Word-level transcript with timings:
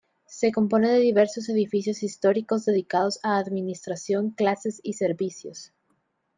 Se 0.25 0.51
compone 0.51 0.89
de 0.89 0.97
diversos 0.97 1.47
edificios 1.47 2.01
históricos 2.01 2.65
dedicados 2.65 3.19
a 3.21 3.37
administración, 3.37 4.31
clases 4.31 4.79
y 4.81 4.93
servicios. 4.93 5.73